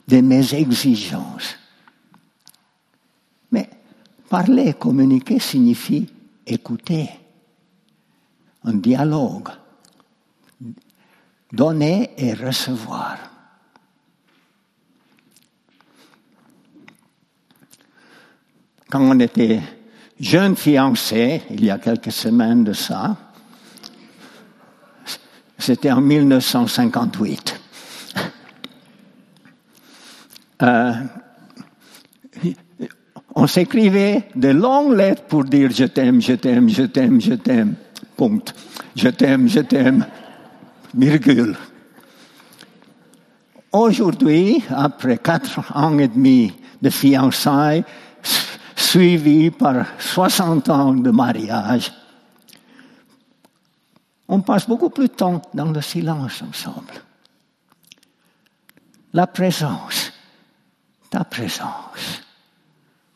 de 0.08 0.22
mes 0.22 0.54
exigences. 0.54 1.56
Mais 3.52 3.68
parler, 4.28 4.72
communiquer 4.72 5.38
signifie 5.38 6.08
écouter, 6.46 7.10
un 8.64 8.72
dialogue, 8.72 9.50
donner 11.52 12.10
et 12.16 12.32
recevoir. 12.32 13.18
Quand 18.88 19.02
on 19.02 19.20
était 19.20 19.60
jeune 20.18 20.56
fiancé, 20.56 21.42
il 21.50 21.66
y 21.66 21.70
a 21.70 21.78
quelques 21.78 22.12
semaines 22.12 22.64
de 22.64 22.72
ça, 22.72 23.27
c'était 25.58 25.90
en 25.90 26.00
1958. 26.00 27.60
Euh, 30.62 30.92
on 33.34 33.46
s'écrivait 33.46 34.24
de 34.34 34.48
longues 34.48 34.96
lettres 34.96 35.22
pour 35.22 35.44
dire 35.44 35.70
je 35.70 35.84
t'aime, 35.84 36.20
je 36.20 36.34
t'aime, 36.34 36.68
je 36.68 36.84
t'aime, 36.84 37.20
je 37.20 37.34
t'aime. 37.34 37.74
Punct. 38.16 38.54
Je 38.96 39.08
t'aime, 39.08 39.48
je 39.48 39.60
t'aime. 39.60 40.06
Virgule. 40.94 41.56
Aujourd'hui, 43.70 44.64
après 44.70 45.18
quatre 45.18 45.60
ans 45.76 45.98
et 45.98 46.08
demi 46.08 46.52
de 46.82 46.90
fiançailles, 46.90 47.84
suivi 48.74 49.50
par 49.50 49.84
60 49.98 50.68
ans 50.70 50.94
de 50.94 51.10
mariage, 51.10 51.92
on 54.28 54.40
passe 54.42 54.68
beaucoup 54.68 54.90
plus 54.90 55.08
de 55.08 55.14
temps 55.14 55.42
dans 55.54 55.72
le 55.72 55.80
silence 55.80 56.42
ensemble. 56.42 56.92
La 59.14 59.26
présence, 59.26 60.12
ta 61.08 61.24
présence, 61.24 62.22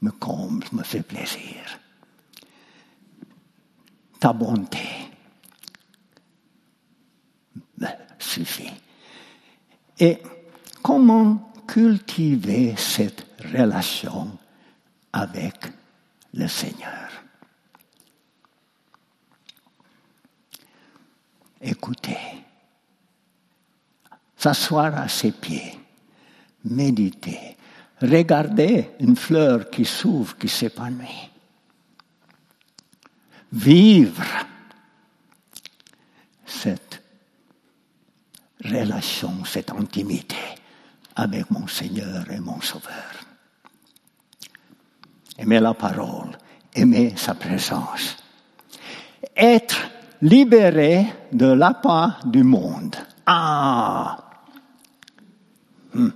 me 0.00 0.10
comble, 0.10 0.66
me 0.72 0.82
fait 0.82 1.02
plaisir. 1.02 1.78
Ta 4.18 4.32
bonté 4.32 4.88
me 7.78 7.86
suffit. 8.18 8.72
Et 9.98 10.18
comment 10.82 11.52
cultiver 11.66 12.74
cette 12.76 13.26
relation 13.52 14.38
avec 15.12 15.70
le 16.32 16.48
Seigneur? 16.48 17.11
Écoutez, 21.62 22.18
s'asseoir 24.36 24.96
à 24.96 25.08
ses 25.08 25.32
pieds, 25.32 25.78
méditer, 26.64 27.56
Regardez 28.02 28.90
une 28.98 29.14
fleur 29.14 29.70
qui 29.70 29.84
s'ouvre, 29.84 30.36
qui 30.36 30.48
s'épanouit. 30.48 31.30
Vivre 33.52 34.24
cette 36.44 37.00
relation, 38.64 39.44
cette 39.44 39.70
intimité 39.70 40.36
avec 41.14 41.48
mon 41.52 41.68
Seigneur 41.68 42.28
et 42.28 42.40
mon 42.40 42.60
Sauveur. 42.60 43.12
Aimer 45.38 45.60
la 45.60 45.74
parole, 45.74 46.36
aimer 46.74 47.14
sa 47.16 47.34
présence. 47.34 48.16
Être 49.36 49.91
libéré 50.22 51.06
de 51.32 51.46
l'appât 51.46 52.18
du 52.24 52.44
monde. 52.44 52.96
Ah! 53.26 54.16
Hmm. 55.92 56.10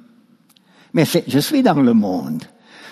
Mais 0.94 1.04
je 1.04 1.38
suis 1.40 1.62
dans 1.62 1.80
le 1.80 1.92
monde. 1.92 2.44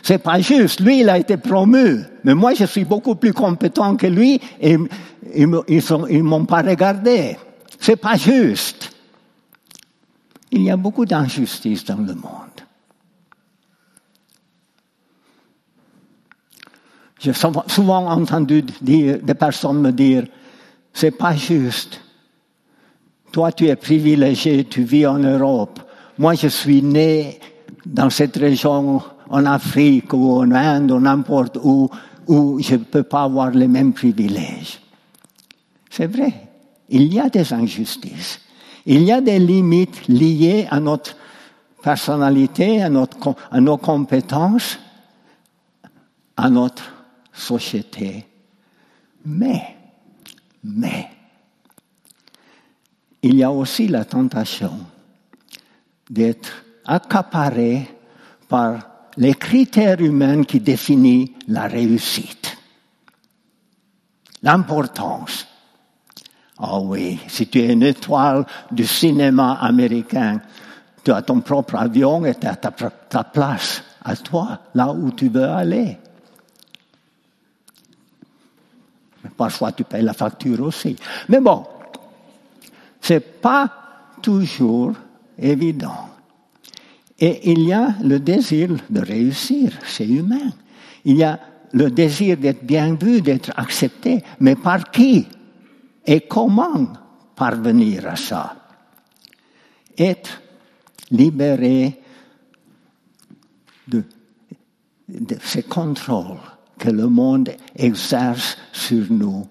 C'est 0.02 0.18
pas 0.18 0.38
juste. 0.40 0.80
Lui, 0.80 1.00
il 1.00 1.08
a 1.08 1.16
été 1.16 1.38
promu. 1.38 2.00
Mais 2.24 2.34
moi, 2.34 2.52
je 2.52 2.66
suis 2.66 2.84
beaucoup 2.84 3.14
plus 3.14 3.32
compétent 3.32 3.96
que 3.96 4.06
lui 4.06 4.38
et 4.60 4.76
ils, 5.34 5.48
ne 5.48 6.22
m'ont 6.22 6.44
pas 6.44 6.60
regardé. 6.60 7.38
C'est 7.80 7.96
pas 7.96 8.16
juste. 8.16 8.90
Il 10.50 10.62
y 10.62 10.70
a 10.70 10.76
beaucoup 10.76 11.06
d'injustice 11.06 11.84
dans 11.84 11.96
le 11.96 12.14
monde. 12.14 12.60
J'ai 17.18 17.32
souvent 17.32 18.10
entendu 18.10 18.62
des 18.82 19.34
personnes 19.38 19.80
me 19.80 19.92
dire, 19.92 20.24
c'est 20.94 21.10
pas 21.10 21.34
juste. 21.34 22.00
Toi, 23.32 23.52
tu 23.52 23.66
es 23.66 23.76
privilégié, 23.76 24.64
tu 24.64 24.84
vis 24.84 25.06
en 25.06 25.18
Europe. 25.18 25.80
Moi, 26.16 26.34
je 26.34 26.46
suis 26.46 26.80
né 26.80 27.40
dans 27.84 28.08
cette 28.08 28.36
région, 28.36 29.02
en 29.28 29.46
Afrique 29.46 30.12
ou 30.12 30.38
en 30.40 30.52
Inde 30.52 30.92
ou 30.92 31.00
n'importe 31.00 31.58
où, 31.62 31.90
où 32.28 32.60
je 32.60 32.74
ne 32.74 32.84
peux 32.84 33.02
pas 33.02 33.24
avoir 33.24 33.50
les 33.50 33.68
mêmes 33.68 33.92
privilèges. 33.92 34.80
C'est 35.90 36.06
vrai, 36.06 36.32
il 36.88 37.12
y 37.12 37.18
a 37.18 37.28
des 37.28 37.52
injustices. 37.52 38.40
Il 38.86 39.02
y 39.02 39.12
a 39.12 39.20
des 39.20 39.38
limites 39.38 40.06
liées 40.08 40.66
à 40.70 40.78
notre 40.78 41.16
personnalité, 41.82 42.82
à, 42.82 42.88
notre, 42.88 43.34
à 43.50 43.60
nos 43.60 43.78
compétences, 43.78 44.78
à 46.36 46.50
notre 46.50 46.84
société. 47.32 48.26
Mais, 49.24 49.73
mais, 50.64 51.08
il 53.22 53.36
y 53.36 53.42
a 53.42 53.50
aussi 53.50 53.86
la 53.88 54.04
tentation 54.04 54.72
d'être 56.10 56.64
accaparé 56.84 57.88
par 58.48 58.78
les 59.16 59.34
critères 59.34 60.00
humains 60.00 60.42
qui 60.42 60.60
définissent 60.60 61.30
la 61.48 61.66
réussite. 61.66 62.56
L'importance. 64.42 65.46
Ah 66.58 66.68
oh 66.72 66.86
oui, 66.88 67.18
si 67.28 67.46
tu 67.48 67.60
es 67.60 67.72
une 67.72 67.82
étoile 67.82 68.46
du 68.70 68.86
cinéma 68.86 69.54
américain, 69.54 70.40
tu 71.02 71.12
as 71.12 71.22
ton 71.22 71.40
propre 71.40 71.76
avion 71.76 72.24
et 72.24 72.34
tu 72.34 72.46
as 72.46 72.56
ta, 72.56 72.70
ta 72.70 73.24
place 73.24 73.82
à 74.04 74.16
toi, 74.16 74.60
là 74.74 74.92
où 74.92 75.10
tu 75.10 75.28
veux 75.28 75.48
aller. 75.48 75.98
Parfois, 79.36 79.72
tu 79.72 79.84
payes 79.84 80.02
la 80.02 80.12
facture 80.12 80.60
aussi. 80.62 80.96
Mais 81.28 81.40
bon, 81.40 81.64
c'est 83.00 83.40
pas 83.40 83.70
toujours 84.22 84.92
évident. 85.38 86.08
Et 87.18 87.50
il 87.52 87.60
y 87.60 87.72
a 87.72 87.94
le 88.02 88.18
désir 88.18 88.70
de 88.90 89.00
réussir, 89.00 89.72
c'est 89.84 90.06
humain. 90.06 90.50
Il 91.04 91.16
y 91.16 91.24
a 91.24 91.38
le 91.72 91.90
désir 91.90 92.36
d'être 92.36 92.64
bien 92.64 92.94
vu, 92.94 93.20
d'être 93.20 93.52
accepté, 93.56 94.22
mais 94.40 94.56
par 94.56 94.90
qui 94.90 95.26
et 96.06 96.20
comment 96.22 96.92
parvenir 97.34 98.06
à 98.08 98.16
ça? 98.16 98.56
Être 99.96 100.42
libéré 101.10 102.00
de, 103.88 104.04
de 105.08 105.36
ces 105.42 105.62
contrôles 105.62 106.53
que 106.78 106.90
le 106.90 107.06
monde 107.08 107.50
exerce 107.76 108.56
sur 108.72 109.06
nous 109.10 109.46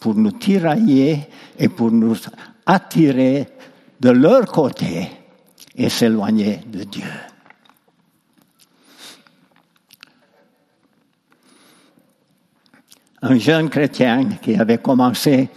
pour 0.00 0.14
nous 0.14 0.32
tirailler 0.32 1.28
et 1.58 1.68
pour 1.68 1.90
nous 1.90 2.16
attirer 2.64 3.48
de 4.00 4.10
leur 4.10 4.46
côté 4.46 5.08
et 5.74 5.88
s'éloigner 5.88 6.60
de 6.66 6.84
Dieu. 6.84 7.04
Un 13.22 13.38
jeune 13.38 13.70
chrétien 13.70 14.28
qui 14.42 14.54
avait 14.54 14.78
commencé 14.78 15.48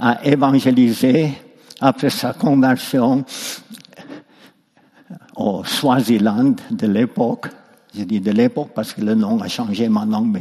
à 0.00 0.24
évangéliser 0.24 1.32
après 1.80 2.10
sa 2.10 2.32
conversion 2.32 3.24
au 5.36 5.64
Swaziland 5.64 6.54
de 6.70 6.86
l'époque, 6.86 7.48
je 7.98 8.04
dis 8.04 8.20
de 8.20 8.30
l'époque 8.30 8.70
parce 8.74 8.92
que 8.92 9.00
le 9.00 9.14
nom 9.14 9.40
a 9.40 9.48
changé 9.48 9.88
maintenant, 9.88 10.22
mais 10.22 10.40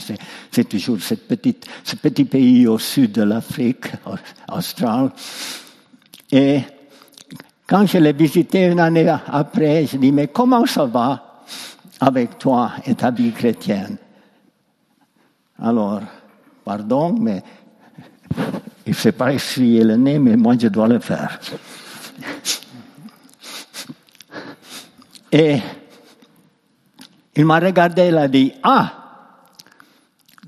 c'est 0.51 0.69
toujours 0.69 0.99
ce 1.01 1.15
petit 1.15 2.25
pays 2.25 2.67
au 2.67 2.77
sud 2.77 3.13
de 3.13 3.23
l'Afrique 3.23 3.87
australe. 4.51 5.11
Et 6.31 6.61
quand 7.65 7.85
je 7.85 7.97
l'ai 7.97 8.13
visité 8.13 8.65
une 8.67 8.79
année 8.79 9.11
après, 9.27 9.87
je 9.87 9.97
dis, 9.97 10.11
mais 10.11 10.27
comment 10.27 10.65
ça 10.65 10.85
va 10.85 11.41
avec 11.99 12.37
toi 12.37 12.73
et 12.85 12.93
ta 12.93 13.09
vie 13.09 13.31
chrétienne 13.31 13.97
Alors, 15.59 16.01
pardon, 16.63 17.15
mais 17.19 17.41
il 18.85 18.91
ne 18.91 18.95
sait 18.95 19.13
pas 19.13 19.33
essuyer 19.33 19.83
le 19.83 19.95
nez, 19.95 20.19
mais 20.19 20.35
moi 20.35 20.55
je 20.59 20.67
dois 20.67 20.87
le 20.87 20.99
faire. 20.99 21.39
Et 25.31 25.57
il 27.37 27.45
m'a 27.45 27.59
regardé, 27.59 28.07
il 28.07 28.17
a 28.17 28.27
dit, 28.27 28.51
ah, 28.63 28.91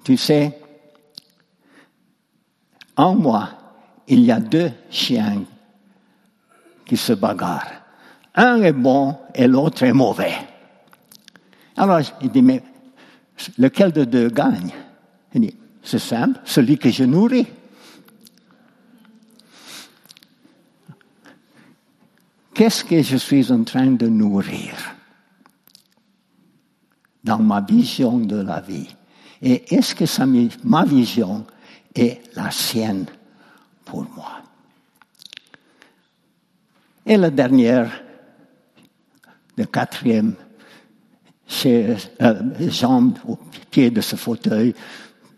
tu 0.04 0.18
sais, 0.18 0.60
en 2.98 3.14
moi, 3.14 3.50
il 4.08 4.22
y 4.22 4.32
a 4.32 4.40
deux 4.40 4.72
chiens 4.90 5.44
qui 6.86 6.98
se 6.98 7.14
bagarrent. 7.14 7.84
Un 8.34 8.64
est 8.64 8.74
bon 8.74 9.16
et 9.36 9.48
l'autre 9.48 9.84
est 9.84 9.94
mauvais. 9.94 10.34
Alors, 11.78 12.02
il 12.22 12.32
dit, 12.32 12.42
mais 12.42 12.64
lequel 13.60 13.92
de 13.92 14.04
deux 14.06 14.30
gagne? 14.30 14.74
Il 15.36 15.42
dit, 15.42 15.56
c'est 15.84 16.00
simple, 16.00 16.40
celui 16.44 16.80
que 16.80 16.90
je 16.90 17.04
nourris. 17.04 17.48
Qu'est-ce 22.56 22.84
que 22.84 23.04
je 23.04 23.18
suis 23.18 23.52
en 23.52 23.64
train 23.64 23.92
de 23.92 24.08
nourrir? 24.08 24.99
Dans 27.30 27.38
ma 27.38 27.62
vision 27.62 28.18
de 28.18 28.42
la 28.42 28.60
vie 28.60 28.90
Et 29.44 29.76
est-ce 29.76 29.94
que 29.94 30.08
ça, 30.08 30.26
ma 30.64 30.84
vision 30.84 31.46
est 31.94 32.36
la 32.36 32.50
sienne 32.50 33.06
pour 33.86 34.04
moi? 34.16 34.42
Et 37.06 37.18
la 37.18 37.30
dernière, 37.30 37.92
le 39.56 39.66
quatrième, 39.66 40.34
chez, 41.48 41.96
euh, 42.22 42.70
jambe 42.70 43.18
au 43.28 43.38
pied 43.70 43.92
de 43.92 44.02
ce 44.02 44.16
fauteuil 44.16 44.74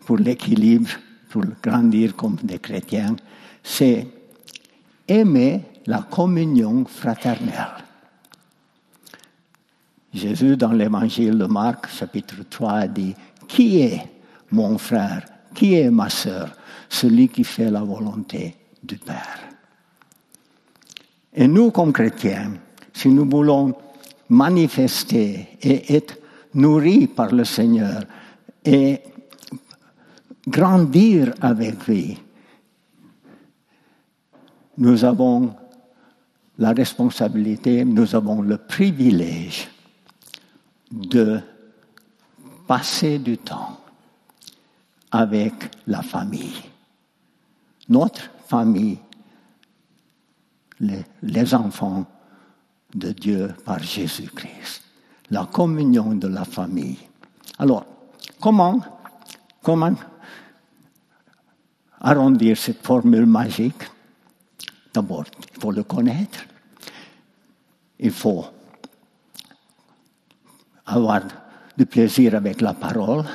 pour 0.06 0.18
l'équilibre, 0.18 0.92
pour 1.30 1.44
grandir 1.62 2.16
comme 2.16 2.38
des 2.42 2.60
chrétiens, 2.60 3.18
c'est 3.62 4.08
aimer 5.08 5.62
la 5.86 6.04
communion 6.04 6.86
fraternelle. 6.86 7.84
Jésus, 10.14 10.58
dans 10.58 10.74
l'évangile 10.74 11.38
de 11.38 11.46
Marc, 11.46 11.90
chapitre 11.90 12.36
3, 12.50 12.72
a 12.72 12.88
dit, 12.88 13.16
Qui 13.48 13.82
est 13.82 14.02
mon 14.52 14.78
frère? 14.78 15.26
Qui 15.54 15.76
est 15.76 15.90
ma 15.90 16.10
sœur? 16.10 16.52
Celui 16.90 17.30
qui 17.30 17.46
fait 17.46 17.72
la 17.72 17.82
volonté 17.82 18.56
du 18.84 18.98
Père. 18.98 19.40
Et 21.34 21.48
nous, 21.48 21.72
comme 21.72 21.94
chrétiens, 21.94 22.54
si 22.92 23.08
nous 23.08 23.30
voulons 23.30 23.74
manifester 24.28 25.48
et 25.62 25.96
être 25.96 26.18
nourris 26.54 27.08
par 27.08 27.34
le 27.34 27.46
Seigneur 27.46 28.04
et 28.66 29.00
grandir 30.46 31.34
avec 31.40 31.88
lui, 31.88 32.18
nous 34.78 35.06
avons 35.06 35.54
la 36.58 36.74
responsabilité, 36.74 37.86
nous 37.86 38.14
avons 38.14 38.42
le 38.42 38.58
privilège 38.58 39.70
de 40.92 41.40
passer 42.68 43.20
du 43.20 43.38
temps 43.38 43.80
avec 45.12 45.54
la 45.88 46.02
famille. 46.02 46.62
Notre 47.90 48.30
famille, 48.48 48.98
les, 50.80 51.54
enfants 51.54 52.06
de 52.94 53.12
Dieu 53.12 53.54
par 53.66 53.80
Jésus-Christ. 53.80 54.84
La 55.30 55.46
communion 55.46 56.16
de 56.16 56.28
la 56.28 56.44
famille. 56.44 57.00
Alors, 57.58 57.86
comment, 58.40 58.80
comment 59.62 59.96
arrondir 62.00 62.58
cette 62.58 62.86
formule 62.86 63.26
magique? 63.26 63.84
D'abord, 64.94 65.26
il 65.54 65.62
faut 65.62 65.72
le 65.72 65.84
connaître. 65.84 66.40
Il 68.00 68.12
faut 68.12 68.46
avoir 70.92 71.22
du 71.78 71.86
plaisir 71.86 72.36
avec 72.36 72.62
la 72.62 72.74
parole. 72.74 73.26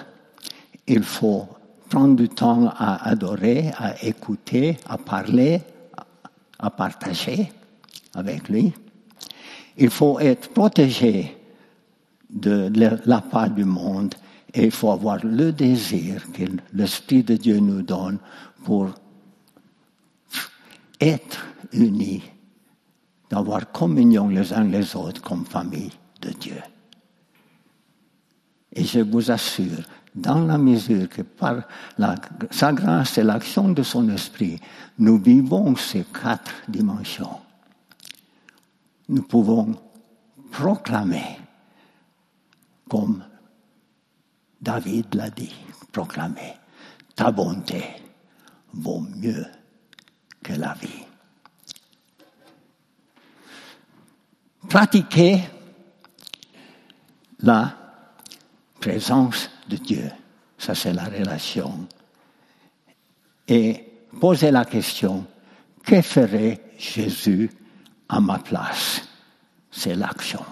Il 0.86 1.02
faut 1.02 1.48
prendre 1.88 2.16
du 2.16 2.28
temps 2.28 2.68
à 2.76 3.08
adorer, 3.08 3.70
à 3.76 4.02
écouter, 4.04 4.76
à 4.88 4.98
parler, 4.98 5.60
à 6.58 6.70
partager 6.70 7.52
avec 8.14 8.48
lui. 8.48 8.72
Il 9.76 9.90
faut 9.90 10.18
être 10.20 10.48
protégé 10.50 11.36
de 12.30 12.70
la 13.04 13.20
part 13.20 13.50
du 13.50 13.64
monde 13.64 14.14
et 14.52 14.64
il 14.64 14.70
faut 14.70 14.90
avoir 14.90 15.18
le 15.24 15.52
désir 15.52 16.30
que 16.32 16.44
l'Esprit 16.72 17.22
de 17.22 17.36
Dieu 17.36 17.58
nous 17.58 17.82
donne 17.82 18.18
pour 18.64 18.88
être 21.00 21.46
unis, 21.72 22.22
d'avoir 23.30 23.70
communion 23.70 24.28
les 24.28 24.52
uns 24.52 24.64
les 24.64 24.96
autres 24.96 25.20
comme 25.20 25.44
famille 25.44 25.92
de 26.22 26.30
Dieu. 26.30 26.62
Et 28.76 28.84
je 28.84 29.00
vous 29.00 29.30
assure, 29.30 29.82
dans 30.14 30.44
la 30.44 30.58
mesure 30.58 31.08
que 31.08 31.22
par 31.22 31.62
sa 32.50 32.72
grâce 32.74 33.16
et 33.16 33.22
l'action 33.22 33.70
de 33.70 33.82
son 33.82 34.08
esprit, 34.10 34.60
nous 34.98 35.18
vivons 35.18 35.74
ces 35.76 36.04
quatre 36.04 36.52
dimensions, 36.68 37.40
nous 39.08 39.22
pouvons 39.22 39.74
proclamer, 40.50 41.38
comme 42.88 43.24
David 44.60 45.14
l'a 45.14 45.30
dit, 45.30 45.54
proclamer, 45.90 46.54
ta 47.14 47.30
bonté 47.30 47.82
vaut 48.74 49.00
mieux 49.00 49.46
que 50.42 50.52
la 50.52 50.74
vie. 50.74 51.04
Pratiquer 54.68 55.40
la 57.40 57.85
présence 58.86 59.50
de 59.68 59.76
Dieu, 59.76 60.12
ça 60.56 60.72
c'est 60.72 60.92
la 60.92 61.06
relation. 61.06 61.88
Et 63.48 63.84
poser 64.20 64.52
la 64.52 64.64
question, 64.64 65.26
que 65.84 66.00
ferait 66.02 66.60
Jésus 66.78 67.50
à 68.08 68.20
ma 68.20 68.38
place? 68.38 69.02
C'est 69.72 69.96
l'action. 69.96 70.44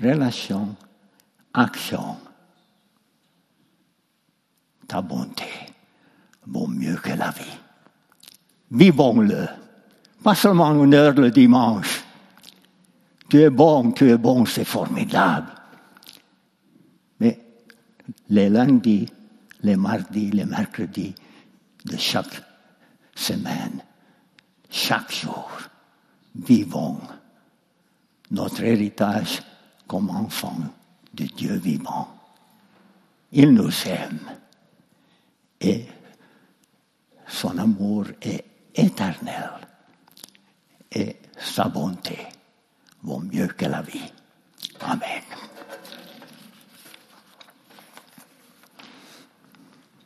Relation, 0.00 0.76
action. 1.52 2.18
Ta 4.86 5.02
bonté 5.02 5.44
vaut 6.46 6.68
mieux 6.68 6.96
que 6.96 7.10
la 7.10 7.30
vie. 7.30 7.58
Vivons-le. 8.70 9.48
Pas 10.22 10.36
seulement 10.36 10.72
une 10.84 10.94
heure 10.94 11.14
le 11.14 11.32
dimanche. 11.32 12.04
Tu 13.28 13.42
es 13.42 13.50
bon, 13.50 13.90
tu 13.90 14.08
es 14.08 14.16
bon, 14.16 14.46
c'est 14.46 14.64
formidable. 14.64 15.50
Les 18.28 18.48
lundis, 18.48 19.06
les 19.62 19.76
mardis, 19.76 20.30
les 20.30 20.44
mercredis 20.44 21.14
de 21.84 21.96
chaque 21.96 22.42
semaine, 23.14 23.82
chaque 24.70 25.12
jour, 25.12 25.50
vivons 26.34 27.00
notre 28.30 28.62
héritage 28.64 29.42
comme 29.86 30.10
enfants 30.10 30.58
de 31.14 31.24
Dieu 31.24 31.54
vivant. 31.54 32.08
Il 33.32 33.52
nous 33.52 33.72
aime 33.86 34.20
et 35.60 35.86
son 37.26 37.58
amour 37.58 38.06
est 38.20 38.44
éternel 38.74 39.50
et 40.92 41.16
sa 41.38 41.68
bonté 41.68 42.18
vaut 43.02 43.20
mieux 43.20 43.48
que 43.48 43.66
la 43.66 43.82
vie. 43.82 44.12
Amen. 44.80 45.22